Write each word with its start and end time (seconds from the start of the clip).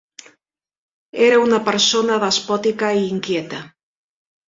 Era 1.27 1.37
una 1.43 1.61
persona 1.69 2.19
despòtica 2.25 2.93
i 3.05 3.09
inquieta. 3.15 3.65